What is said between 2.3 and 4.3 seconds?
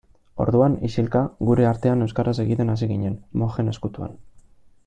egiten hasi ginen, mojen ezkutuan.